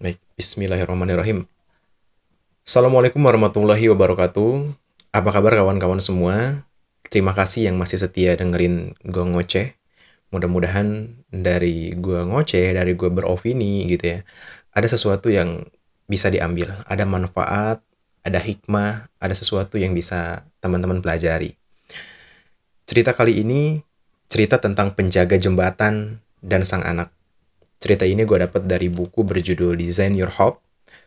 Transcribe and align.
Baik, 0.00 0.16
bismillahirrahmanirrahim. 0.32 1.44
Assalamualaikum 2.64 3.20
warahmatullahi 3.20 3.84
wabarakatuh. 3.92 4.72
Apa 5.12 5.28
kabar 5.28 5.60
kawan-kawan 5.60 6.00
semua? 6.00 6.64
Terima 7.12 7.36
kasih 7.36 7.68
yang 7.68 7.76
masih 7.76 8.00
setia 8.00 8.32
dengerin 8.32 8.96
gue 9.04 9.20
ngoceh. 9.20 9.76
Mudah-mudahan 10.32 11.20
dari 11.28 11.92
gue 11.92 12.16
ngoceh, 12.16 12.80
dari 12.80 12.96
gue 12.96 13.12
beropini 13.12 13.84
gitu 13.92 14.16
ya, 14.16 14.18
ada 14.72 14.88
sesuatu 14.88 15.28
yang 15.28 15.68
bisa 16.08 16.32
diambil, 16.32 16.80
ada 16.88 17.04
manfaat, 17.04 17.84
ada 18.24 18.40
hikmah, 18.40 19.12
ada 19.20 19.36
sesuatu 19.36 19.76
yang 19.76 19.92
bisa 19.92 20.48
teman-teman 20.64 21.04
pelajari. 21.04 21.60
Cerita 22.88 23.12
kali 23.12 23.44
ini 23.44 23.84
cerita 24.32 24.56
tentang 24.64 24.96
penjaga 24.96 25.36
jembatan 25.36 26.24
dan 26.40 26.64
sang 26.64 26.88
anak. 26.88 27.19
Cerita 27.80 28.04
ini 28.04 28.28
gue 28.28 28.36
dapat 28.36 28.68
dari 28.68 28.92
buku 28.92 29.24
berjudul 29.24 29.72
Design 29.72 30.12
Your 30.12 30.28
Hope, 30.36 30.60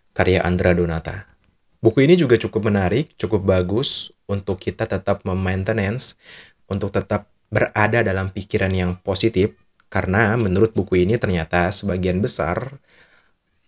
karya 0.10 0.42
Andra 0.42 0.74
Donata. 0.74 1.30
Buku 1.78 2.02
ini 2.02 2.18
juga 2.18 2.34
cukup 2.34 2.74
menarik, 2.74 3.14
cukup 3.14 3.46
bagus 3.46 4.10
untuk 4.26 4.58
kita 4.58 4.90
tetap 4.90 5.22
memaintenance, 5.22 6.18
untuk 6.66 6.90
tetap 6.90 7.30
berada 7.54 8.02
dalam 8.02 8.34
pikiran 8.34 8.74
yang 8.74 8.98
positif, 9.06 9.54
karena 9.94 10.34
menurut 10.34 10.74
buku 10.74 11.06
ini 11.06 11.22
ternyata 11.22 11.70
sebagian 11.70 12.18
besar 12.26 12.82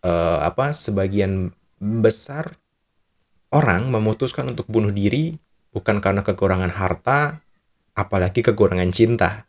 uh, 0.02 0.42
apa 0.42 0.74
sebagian 0.74 1.54
besar 1.78 2.58
orang 3.54 3.86
memutuskan 3.94 4.50
untuk 4.50 4.66
bunuh 4.66 4.90
diri 4.90 5.38
bukan 5.70 6.02
karena 6.02 6.26
kekurangan 6.26 6.74
harta, 6.74 7.46
apalagi 7.94 8.42
kekurangan 8.42 8.90
cinta, 8.90 9.46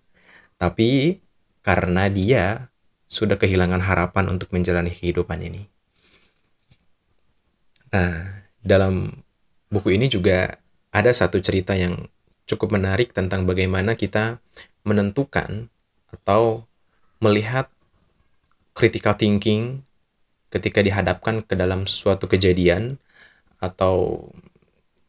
tapi 0.61 1.25
karena 1.65 2.13
dia 2.13 2.69
sudah 3.16 3.41
kehilangan 3.41 3.80
harapan 3.80 4.29
untuk 4.29 4.52
menjalani 4.52 4.93
kehidupan 4.93 5.41
ini. 5.41 5.73
Nah, 7.97 8.45
dalam 8.61 9.24
buku 9.73 9.96
ini 9.96 10.13
juga 10.13 10.60
ada 10.93 11.09
satu 11.09 11.41
cerita 11.41 11.73
yang 11.73 12.13
cukup 12.45 12.76
menarik 12.76 13.16
tentang 13.16 13.49
bagaimana 13.49 13.96
kita 13.96 14.45
menentukan 14.85 15.73
atau 16.13 16.68
melihat 17.24 17.73
critical 18.76 19.16
thinking 19.16 19.80
ketika 20.52 20.85
dihadapkan 20.85 21.41
ke 21.41 21.57
dalam 21.57 21.88
suatu 21.88 22.29
kejadian 22.29 23.01
atau 23.57 24.29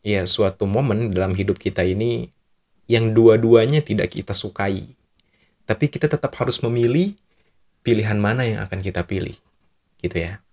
ya 0.02 0.23
suatu 0.23 0.64
momen 0.64 1.12
dalam 1.12 1.36
hidup 1.36 1.60
kita 1.60 1.84
ini 1.84 2.32
yang 2.88 3.12
dua-duanya 3.12 3.84
tidak 3.84 4.16
kita 4.16 4.32
sukai. 4.32 4.95
Tapi 5.67 5.92
kita 5.92 6.08
tetap 6.08 6.32
harus 6.39 6.64
memilih 6.64 7.12
pilihan 7.88 8.20
mana 8.20 8.44
yang 8.44 8.60
akan 8.68 8.84
kita 8.84 9.08
pilih. 9.08 9.40
Gitu 10.04 10.20
ya. 10.20 10.44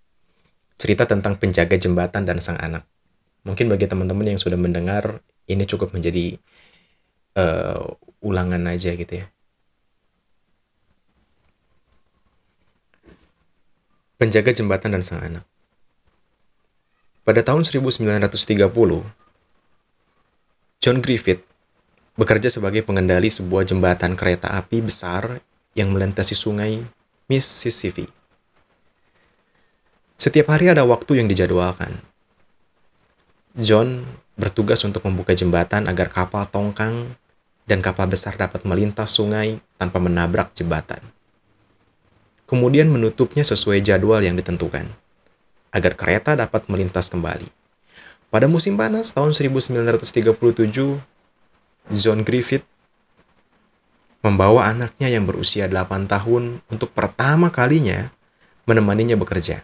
Cerita 0.79 1.03
tentang 1.03 1.35
penjaga 1.35 1.75
jembatan 1.75 2.23
dan 2.23 2.39
sang 2.39 2.55
anak. 2.63 2.87
Mungkin 3.43 3.67
bagi 3.67 3.91
teman-teman 3.91 4.31
yang 4.31 4.39
sudah 4.39 4.55
mendengar 4.55 5.19
ini 5.51 5.67
cukup 5.67 5.91
menjadi 5.91 6.39
uh, 7.35 7.91
ulangan 8.23 8.63
aja 8.71 8.95
gitu 8.95 9.19
ya. 9.19 9.27
Penjaga 14.15 14.55
jembatan 14.55 14.95
dan 14.95 15.03
sang 15.03 15.19
anak. 15.19 15.43
Pada 17.27 17.43
tahun 17.43 17.67
1930, 17.67 18.31
John 20.79 20.99
Griffith 21.03 21.43
bekerja 22.15 22.47
sebagai 22.47 22.87
pengendali 22.87 23.27
sebuah 23.27 23.67
jembatan 23.67 24.15
kereta 24.15 24.55
api 24.55 24.87
besar 24.87 25.43
yang 25.75 25.91
melintasi 25.91 26.39
sungai 26.39 26.85
Mississippi. 27.25 28.05
Setiap 30.13 30.53
hari 30.53 30.69
ada 30.69 30.85
waktu 30.85 31.25
yang 31.25 31.29
dijadwalkan. 31.33 32.05
John 33.57 34.05
bertugas 34.37 34.85
untuk 34.85 35.09
membuka 35.09 35.33
jembatan 35.33 35.89
agar 35.89 36.13
kapal 36.13 36.45
tongkang 36.53 37.17
dan 37.65 37.81
kapal 37.81 38.13
besar 38.13 38.37
dapat 38.37 38.69
melintas 38.69 39.17
sungai 39.17 39.57
tanpa 39.81 40.05
menabrak 40.05 40.53
jembatan. 40.53 41.01
Kemudian 42.45 42.93
menutupnya 42.93 43.41
sesuai 43.41 43.81
jadwal 43.81 44.21
yang 44.21 44.37
ditentukan, 44.37 44.85
agar 45.73 45.93
kereta 45.97 46.37
dapat 46.37 46.69
melintas 46.69 47.09
kembali. 47.09 47.49
Pada 48.29 48.53
musim 48.53 48.77
panas 48.77 49.17
tahun 49.17 49.33
1937, 49.33 51.01
John 51.89 52.21
Griffith 52.21 52.69
membawa 54.25 54.73
anaknya 54.73 55.13
yang 55.13 55.29
berusia 55.29 55.69
8 55.69 56.09
tahun 56.09 56.65
untuk 56.73 56.97
pertama 56.97 57.53
kalinya 57.53 58.09
menemaninya 58.65 59.21
bekerja. 59.21 59.61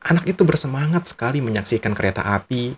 Anak 0.00 0.24
itu 0.24 0.48
bersemangat 0.48 1.12
sekali 1.12 1.44
menyaksikan 1.44 1.92
kereta 1.92 2.24
api 2.24 2.72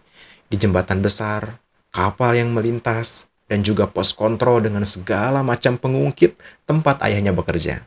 di 0.50 0.56
jembatan 0.58 0.98
besar, 0.98 1.62
kapal 1.94 2.34
yang 2.34 2.50
melintas, 2.50 3.30
dan 3.46 3.62
juga 3.62 3.86
pos 3.86 4.10
kontrol 4.10 4.58
dengan 4.58 4.82
segala 4.82 5.46
macam 5.46 5.78
pengungkit 5.78 6.34
tempat 6.66 6.98
ayahnya 7.06 7.30
bekerja. 7.30 7.86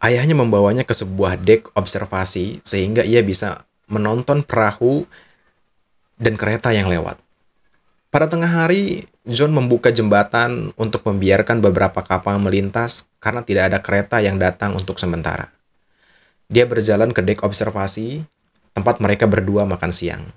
Ayahnya 0.00 0.32
membawanya 0.32 0.88
ke 0.88 0.96
sebuah 0.96 1.36
dek 1.36 1.76
observasi 1.76 2.64
sehingga 2.64 3.04
ia 3.04 3.20
bisa 3.20 3.68
menonton 3.92 4.40
perahu 4.40 5.04
dan 6.16 6.40
kereta 6.40 6.72
yang 6.72 6.88
lewat. 6.88 7.20
Pada 8.08 8.32
tengah 8.32 8.48
hari, 8.48 9.04
John 9.26 9.50
membuka 9.50 9.90
jembatan 9.90 10.70
untuk 10.78 11.02
membiarkan 11.02 11.58
beberapa 11.58 11.98
kapal 12.06 12.38
melintas 12.38 13.10
karena 13.18 13.42
tidak 13.42 13.74
ada 13.74 13.78
kereta 13.82 14.22
yang 14.22 14.38
datang 14.38 14.78
untuk 14.78 15.02
sementara. 15.02 15.50
Dia 16.46 16.62
berjalan 16.62 17.10
ke 17.10 17.26
dek 17.26 17.42
observasi, 17.42 18.22
tempat 18.70 19.02
mereka 19.02 19.26
berdua 19.26 19.66
makan 19.66 19.90
siang. 19.90 20.30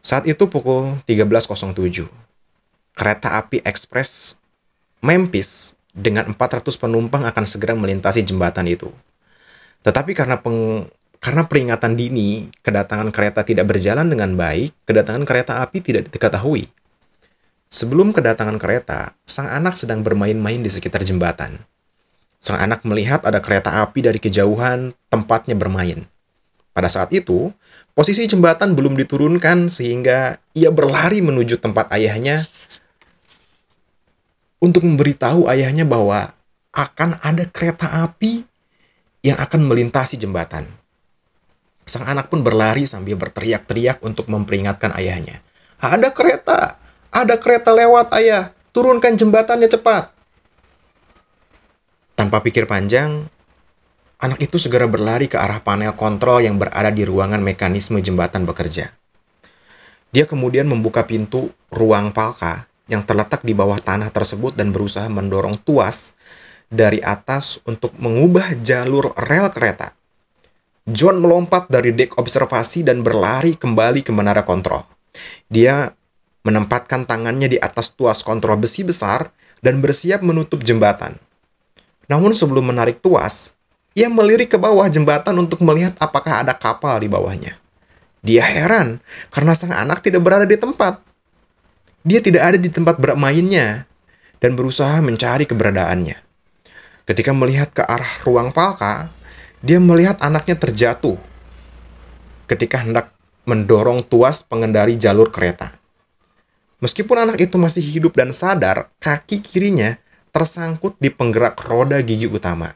Saat 0.00 0.24
itu 0.24 0.48
pukul 0.48 1.04
13.07. 1.04 2.08
Kereta 2.96 3.36
api 3.36 3.60
ekspres 3.60 4.40
Memphis 5.04 5.76
dengan 5.92 6.32
400 6.32 6.64
penumpang 6.80 7.28
akan 7.28 7.44
segera 7.44 7.76
melintasi 7.76 8.24
jembatan 8.24 8.64
itu. 8.72 8.88
Tetapi 9.84 10.16
karena 10.16 10.40
peng, 10.40 10.88
karena 11.20 11.44
peringatan 11.44 11.92
dini, 11.92 12.48
kedatangan 12.64 13.12
kereta 13.12 13.44
tidak 13.44 13.68
berjalan 13.68 14.08
dengan 14.08 14.32
baik, 14.32 14.72
kedatangan 14.88 15.28
kereta 15.28 15.60
api 15.60 15.78
tidak 15.84 16.08
diketahui. 16.08 16.72
Sebelum 17.72 18.12
kedatangan 18.12 18.60
kereta, 18.60 19.16
sang 19.24 19.48
anak 19.48 19.72
sedang 19.80 20.04
bermain-main 20.04 20.60
di 20.60 20.68
sekitar 20.68 21.00
jembatan. 21.08 21.56
Sang 22.36 22.60
anak 22.60 22.84
melihat 22.84 23.24
ada 23.24 23.40
kereta 23.40 23.80
api 23.80 24.04
dari 24.04 24.20
kejauhan 24.20 24.92
tempatnya 25.08 25.56
bermain. 25.56 26.04
Pada 26.76 26.92
saat 26.92 27.08
itu, 27.16 27.48
posisi 27.96 28.28
jembatan 28.28 28.76
belum 28.76 28.92
diturunkan 29.00 29.72
sehingga 29.72 30.36
ia 30.52 30.68
berlari 30.68 31.24
menuju 31.24 31.56
tempat 31.64 31.88
ayahnya 31.96 32.44
untuk 34.60 34.84
memberitahu 34.84 35.48
ayahnya 35.48 35.88
bahwa 35.88 36.36
akan 36.76 37.16
ada 37.24 37.48
kereta 37.48 38.04
api 38.04 38.44
yang 39.24 39.40
akan 39.40 39.64
melintasi 39.64 40.20
jembatan. 40.20 40.68
Sang 41.88 42.04
anak 42.04 42.28
pun 42.28 42.44
berlari 42.44 42.84
sambil 42.84 43.16
berteriak-teriak 43.16 44.04
untuk 44.04 44.28
memperingatkan 44.28 44.92
ayahnya. 44.92 45.40
Ada 45.80 46.12
kereta, 46.12 46.81
ada 47.12 47.36
kereta 47.36 47.76
lewat 47.76 48.08
ayah, 48.16 48.56
turunkan 48.72 49.14
jembatannya 49.14 49.68
cepat. 49.68 50.08
Tanpa 52.16 52.40
pikir 52.40 52.64
panjang, 52.64 53.28
anak 54.16 54.40
itu 54.40 54.56
segera 54.56 54.88
berlari 54.88 55.28
ke 55.28 55.36
arah 55.36 55.60
panel 55.60 55.92
kontrol 55.92 56.40
yang 56.40 56.56
berada 56.56 56.88
di 56.88 57.04
ruangan 57.04 57.44
mekanisme 57.44 58.00
jembatan 58.00 58.48
bekerja. 58.48 58.96
Dia 60.12 60.24
kemudian 60.24 60.68
membuka 60.68 61.04
pintu 61.04 61.52
ruang 61.68 62.12
palka 62.12 62.68
yang 62.88 63.04
terletak 63.04 63.44
di 63.44 63.52
bawah 63.56 63.80
tanah 63.80 64.12
tersebut 64.12 64.56
dan 64.56 64.72
berusaha 64.72 65.08
mendorong 65.08 65.60
tuas 65.64 66.16
dari 66.72 67.00
atas 67.04 67.60
untuk 67.68 67.92
mengubah 67.96 68.56
jalur 68.60 69.12
rel 69.16 69.52
kereta. 69.52 69.92
John 70.88 71.22
melompat 71.22 71.70
dari 71.70 71.94
dek 71.94 72.18
observasi 72.18 72.82
dan 72.82 73.00
berlari 73.06 73.54
kembali 73.54 74.02
ke 74.02 74.10
menara 74.10 74.42
kontrol. 74.42 74.82
Dia 75.46 75.94
menempatkan 76.42 77.06
tangannya 77.06 77.46
di 77.46 77.58
atas 77.58 77.94
tuas 77.94 78.22
kontrol 78.26 78.58
besi 78.58 78.82
besar 78.82 79.30
dan 79.62 79.78
bersiap 79.78 80.22
menutup 80.26 80.62
jembatan. 80.62 81.18
Namun 82.10 82.34
sebelum 82.34 82.66
menarik 82.66 82.98
tuas, 82.98 83.54
ia 83.94 84.10
melirik 84.10 84.50
ke 84.50 84.58
bawah 84.58 84.86
jembatan 84.90 85.38
untuk 85.38 85.62
melihat 85.62 85.94
apakah 86.02 86.42
ada 86.42 86.54
kapal 86.54 86.98
di 86.98 87.06
bawahnya. 87.06 87.58
Dia 88.22 88.46
heran 88.46 89.02
karena 89.34 89.52
sang 89.54 89.74
anak 89.74 90.02
tidak 90.02 90.22
berada 90.22 90.46
di 90.46 90.58
tempat. 90.58 91.02
Dia 92.02 92.18
tidak 92.18 92.42
ada 92.54 92.58
di 92.58 92.70
tempat 92.70 92.98
bermainnya 92.98 93.86
dan 94.42 94.58
berusaha 94.58 94.98
mencari 95.02 95.46
keberadaannya. 95.46 96.18
Ketika 97.06 97.30
melihat 97.34 97.70
ke 97.70 97.82
arah 97.82 98.10
ruang 98.26 98.50
palka, 98.54 99.10
dia 99.62 99.78
melihat 99.78 100.18
anaknya 100.18 100.58
terjatuh 100.58 101.18
ketika 102.50 102.82
hendak 102.82 103.14
mendorong 103.46 104.02
tuas 104.06 104.42
pengendali 104.42 104.98
jalur 104.98 105.30
kereta. 105.30 105.81
Meskipun 106.82 107.14
anak 107.14 107.38
itu 107.38 107.54
masih 107.62 107.78
hidup 107.78 108.18
dan 108.18 108.34
sadar, 108.34 108.90
kaki 108.98 109.38
kirinya 109.38 110.02
tersangkut 110.34 110.98
di 110.98 111.14
penggerak 111.14 111.54
roda 111.62 112.02
gigi 112.02 112.26
utama. 112.26 112.74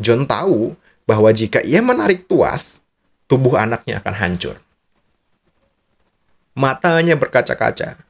John 0.00 0.24
tahu 0.24 0.72
bahwa 1.04 1.28
jika 1.28 1.60
ia 1.60 1.84
menarik 1.84 2.24
tuas, 2.24 2.88
tubuh 3.28 3.60
anaknya 3.60 4.00
akan 4.00 4.14
hancur. 4.16 4.56
Matanya 6.56 7.20
berkaca-kaca, 7.20 8.00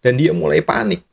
dan 0.00 0.12
dia 0.16 0.32
mulai 0.32 0.64
panik. 0.64 1.04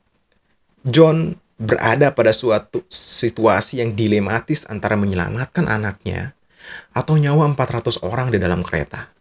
John 0.80 1.36
berada 1.60 2.16
pada 2.16 2.32
suatu 2.32 2.80
situasi 2.88 3.84
yang 3.84 3.92
dilematis 3.92 4.64
antara 4.72 4.96
menyelamatkan 4.96 5.68
anaknya 5.68 6.32
atau 6.96 7.20
nyawa 7.20 7.52
400 7.52 8.00
orang 8.00 8.32
di 8.32 8.40
dalam 8.40 8.64
kereta. 8.64 9.12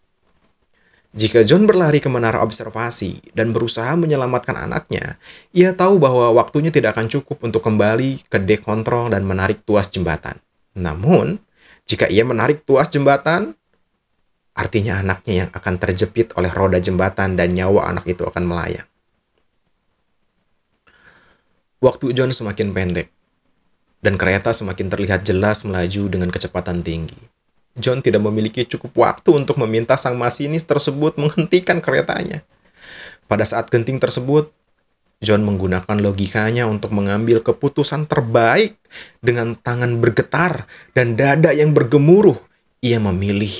Jika 1.10 1.42
John 1.42 1.66
berlari 1.66 1.98
ke 1.98 2.06
menara 2.06 2.46
observasi 2.46 3.34
dan 3.34 3.50
berusaha 3.50 3.98
menyelamatkan 3.98 4.54
anaknya, 4.54 5.18
ia 5.50 5.74
tahu 5.74 5.98
bahwa 5.98 6.30
waktunya 6.38 6.70
tidak 6.70 6.94
akan 6.94 7.10
cukup 7.10 7.42
untuk 7.42 7.66
kembali 7.66 8.30
ke 8.30 8.38
dek 8.38 8.62
kontrol 8.62 9.10
dan 9.10 9.26
menarik 9.26 9.66
tuas 9.66 9.90
jembatan. 9.90 10.38
Namun, 10.78 11.42
jika 11.90 12.06
ia 12.06 12.22
menarik 12.22 12.62
tuas 12.62 12.94
jembatan, 12.94 13.58
artinya 14.54 15.02
anaknya 15.02 15.46
yang 15.46 15.50
akan 15.50 15.76
terjepit 15.82 16.38
oleh 16.38 16.54
roda 16.54 16.78
jembatan 16.78 17.34
dan 17.34 17.58
nyawa 17.58 17.90
anak 17.90 18.06
itu 18.06 18.22
akan 18.30 18.46
melayang. 18.46 18.86
Waktu 21.82 22.14
John 22.14 22.30
semakin 22.30 22.70
pendek, 22.70 23.10
dan 24.06 24.14
kereta 24.16 24.54
semakin 24.54 24.94
terlihat 24.94 25.26
jelas 25.26 25.66
melaju 25.66 26.06
dengan 26.06 26.30
kecepatan 26.30 26.86
tinggi. 26.86 27.39
John 27.80 28.04
tidak 28.04 28.20
memiliki 28.22 28.68
cukup 28.68 28.92
waktu 29.00 29.40
untuk 29.40 29.56
meminta 29.64 29.96
sang 29.96 30.20
masinis 30.20 30.68
tersebut 30.68 31.16
menghentikan 31.16 31.80
keretanya. 31.80 32.44
Pada 33.32 33.48
saat 33.48 33.72
genting 33.72 33.98
tersebut, 34.04 34.52
John 35.20 35.48
menggunakan 35.48 36.00
logikanya 36.00 36.68
untuk 36.68 36.96
mengambil 36.96 37.40
keputusan 37.40 38.08
terbaik 38.08 38.80
dengan 39.24 39.56
tangan 39.56 40.00
bergetar 40.00 40.68
dan 40.96 41.16
dada 41.16 41.56
yang 41.56 41.72
bergemuruh. 41.76 42.40
Ia 42.80 43.00
memilih 43.04 43.52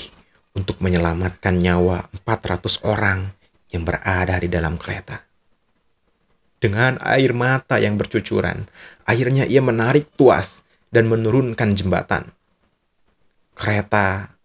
untuk 0.56 0.80
menyelamatkan 0.80 1.60
nyawa 1.60 2.08
400 2.24 2.88
orang 2.88 3.36
yang 3.72 3.84
berada 3.84 4.40
di 4.40 4.48
dalam 4.48 4.80
kereta. 4.80 5.24
Dengan 6.60 7.00
air 7.04 7.32
mata 7.32 7.80
yang 7.80 7.96
bercucuran, 7.96 8.68
akhirnya 9.08 9.48
ia 9.48 9.64
menarik 9.64 10.12
tuas 10.16 10.68
dan 10.92 11.08
menurunkan 11.08 11.76
jembatan 11.76 12.39
kereta 13.60 14.40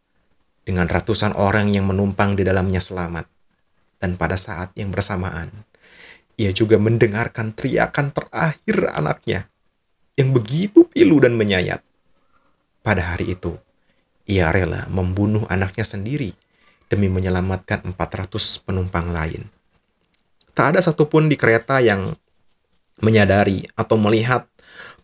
dengan 0.67 0.91
ratusan 0.91 1.39
orang 1.39 1.71
yang 1.71 1.87
menumpang 1.87 2.35
di 2.35 2.43
dalamnya 2.43 2.83
selamat. 2.83 3.31
Dan 4.03 4.19
pada 4.19 4.35
saat 4.35 4.75
yang 4.75 4.91
bersamaan, 4.91 5.65
ia 6.35 6.51
juga 6.51 6.83
mendengarkan 6.83 7.55
teriakan 7.55 8.11
terakhir 8.11 8.91
anaknya 8.91 9.47
yang 10.19 10.35
begitu 10.35 10.91
pilu 10.91 11.23
dan 11.23 11.39
menyayat. 11.39 11.79
Pada 12.83 13.15
hari 13.15 13.39
itu, 13.39 13.55
ia 14.27 14.51
rela 14.51 14.91
membunuh 14.91 15.47
anaknya 15.47 15.87
sendiri 15.87 16.35
demi 16.91 17.07
menyelamatkan 17.07 17.87
400 17.95 18.67
penumpang 18.67 19.15
lain. 19.15 19.47
Tak 20.59 20.75
ada 20.75 20.81
satupun 20.83 21.31
di 21.31 21.39
kereta 21.39 21.79
yang 21.79 22.19
menyadari 22.99 23.63
atau 23.79 23.95
melihat 23.95 24.51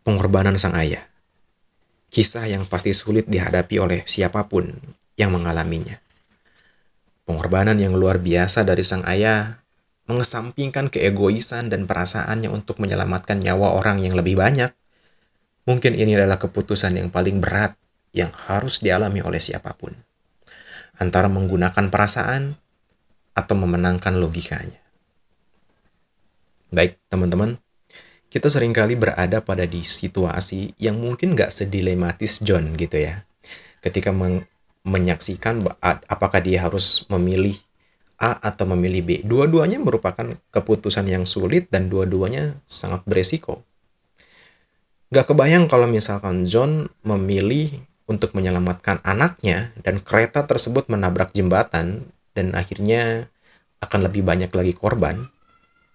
pengorbanan 0.02 0.58
sang 0.60 0.76
ayah 0.76 1.10
kisah 2.10 2.50
yang 2.50 2.66
pasti 2.66 2.90
sulit 2.90 3.30
dihadapi 3.30 3.78
oleh 3.78 4.00
siapa 4.04 4.50
pun 4.50 4.70
yang 5.14 5.30
mengalaminya. 5.30 6.02
Pengorbanan 7.24 7.78
yang 7.78 7.94
luar 7.94 8.18
biasa 8.18 8.66
dari 8.66 8.82
sang 8.82 9.06
ayah 9.06 9.62
mengesampingkan 10.10 10.90
keegoisan 10.90 11.70
dan 11.70 11.86
perasaannya 11.86 12.50
untuk 12.50 12.82
menyelamatkan 12.82 13.38
nyawa 13.38 13.78
orang 13.78 14.02
yang 14.02 14.18
lebih 14.18 14.34
banyak. 14.34 14.74
Mungkin 15.70 15.94
ini 15.94 16.18
adalah 16.18 16.42
keputusan 16.42 16.98
yang 16.98 17.14
paling 17.14 17.38
berat 17.38 17.78
yang 18.10 18.34
harus 18.50 18.82
dialami 18.82 19.22
oleh 19.22 19.38
siapa 19.38 19.70
pun. 19.78 19.94
Antara 20.98 21.30
menggunakan 21.30 21.94
perasaan 21.94 22.58
atau 23.38 23.54
memenangkan 23.54 24.18
logikanya. 24.18 24.82
Baik, 26.74 26.98
teman-teman, 27.06 27.62
kita 28.30 28.46
sering 28.46 28.70
kali 28.70 28.94
berada 28.94 29.42
pada 29.42 29.66
di 29.66 29.82
situasi 29.82 30.78
yang 30.78 31.02
mungkin 31.02 31.34
gak 31.34 31.50
sedilematis 31.50 32.38
John 32.46 32.78
gitu 32.78 33.02
ya. 33.02 33.26
Ketika 33.82 34.14
men 34.14 34.46
menyaksikan 34.80 35.60
apakah 36.08 36.40
dia 36.40 36.64
harus 36.64 37.04
memilih 37.12 37.52
A 38.16 38.36
atau 38.40 38.64
memilih 38.72 39.02
B. 39.04 39.10
Dua-duanya 39.24 39.76
merupakan 39.76 40.24
keputusan 40.52 41.08
yang 41.08 41.24
sulit 41.28 41.68
dan 41.68 41.92
dua-duanya 41.92 42.56
sangat 42.64 43.04
beresiko. 43.04 43.64
Gak 45.10 45.32
kebayang 45.32 45.66
kalau 45.66 45.90
misalkan 45.90 46.46
John 46.46 46.88
memilih 47.02 47.82
untuk 48.08 48.36
menyelamatkan 48.36 49.02
anaknya 49.02 49.74
dan 49.82 50.04
kereta 50.04 50.46
tersebut 50.46 50.86
menabrak 50.92 51.34
jembatan 51.34 52.08
dan 52.32 52.52
akhirnya 52.54 53.28
akan 53.80 54.06
lebih 54.06 54.22
banyak 54.22 54.52
lagi 54.52 54.76
korban. 54.76 55.32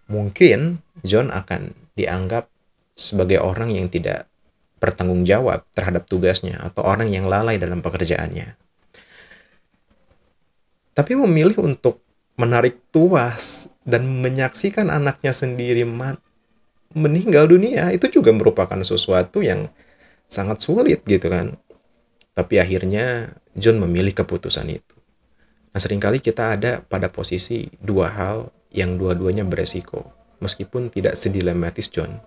Mungkin 0.05 0.83
John 1.01 1.33
akan 1.33 1.73
dianggap 1.97 2.49
sebagai 2.93 3.41
orang 3.41 3.73
yang 3.73 3.89
tidak 3.89 4.29
bertanggung 4.77 5.25
jawab 5.25 5.65
terhadap 5.73 6.05
tugasnya 6.05 6.61
atau 6.61 6.85
orang 6.85 7.09
yang 7.09 7.25
lalai 7.25 7.57
dalam 7.57 7.81
pekerjaannya. 7.81 8.53
Tapi 10.95 11.11
memilih 11.17 11.59
untuk 11.59 11.99
menarik 12.39 12.79
tuas 12.91 13.71
dan 13.83 14.07
menyaksikan 14.07 14.87
anaknya 14.91 15.35
sendiri 15.35 15.83
meninggal 16.95 17.51
dunia 17.51 17.91
itu 17.91 18.07
juga 18.07 18.31
merupakan 18.31 18.79
sesuatu 18.79 19.43
yang 19.43 19.67
sangat 20.31 20.63
sulit 20.63 21.03
gitu 21.03 21.27
kan. 21.27 21.59
Tapi 22.35 22.59
akhirnya 22.59 23.35
John 23.55 23.79
memilih 23.79 24.11
keputusan 24.15 24.67
itu. 24.71 24.95
Nah 25.75 25.79
sering 25.83 25.99
kali 25.99 26.23
kita 26.23 26.55
ada 26.55 26.83
pada 26.83 27.11
posisi 27.11 27.67
dua 27.83 28.11
hal 28.11 28.51
yang 28.75 28.99
dua-duanya 28.99 29.47
beresiko 29.47 30.11
meskipun 30.43 30.91
tidak 30.91 31.15
sedilematis 31.15 31.87
John. 31.87 32.19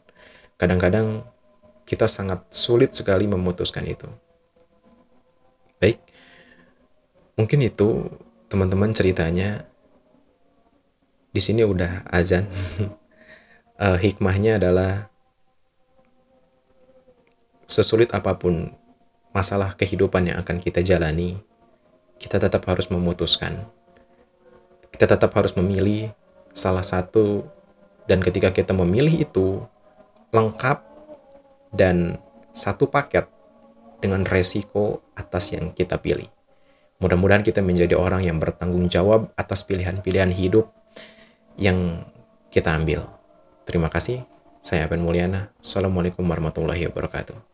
Kadang-kadang 0.57 1.29
kita 1.85 2.09
sangat 2.09 2.49
sulit 2.51 2.97
sekali 2.97 3.29
memutuskan 3.29 3.85
itu. 3.85 4.09
Baik, 5.79 6.01
mungkin 7.39 7.63
itu 7.63 8.09
teman-teman 8.51 8.91
ceritanya. 8.97 9.69
Di 11.31 11.45
sini 11.45 11.63
udah 11.63 12.09
azan. 12.11 12.49
uh, 13.79 14.01
hikmahnya 14.05 14.59
adalah 14.59 15.13
sesulit 17.69 18.11
apa 18.17 18.35
pun 18.41 18.73
masalah 19.31 19.77
kehidupan 19.77 20.33
yang 20.33 20.41
akan 20.43 20.59
kita 20.59 20.83
jalani, 20.83 21.39
kita 22.19 22.43
tetap 22.43 22.65
harus 22.67 22.91
memutuskan. 22.91 23.69
Kita 24.91 25.07
tetap 25.07 25.31
harus 25.39 25.55
memilih 25.55 26.11
salah 26.59 26.83
satu 26.83 27.47
dan 28.11 28.19
ketika 28.19 28.51
kita 28.51 28.75
memilih 28.75 29.23
itu 29.23 29.63
lengkap 30.35 30.83
dan 31.71 32.19
satu 32.51 32.91
paket 32.91 33.31
dengan 34.03 34.27
resiko 34.27 34.99
atas 35.15 35.55
yang 35.55 35.71
kita 35.71 36.03
pilih. 36.03 36.27
Mudah-mudahan 36.99 37.47
kita 37.47 37.63
menjadi 37.63 37.95
orang 37.95 38.27
yang 38.27 38.43
bertanggung 38.43 38.91
jawab 38.91 39.31
atas 39.39 39.63
pilihan-pilihan 39.63 40.35
hidup 40.35 40.67
yang 41.55 42.03
kita 42.51 42.75
ambil. 42.75 43.07
Terima 43.63 43.87
kasih. 43.87 44.27
Saya 44.59 44.91
Ben 44.91 44.99
Mulyana. 44.99 45.55
Assalamualaikum 45.63 46.27
warahmatullahi 46.27 46.91
wabarakatuh. 46.91 47.48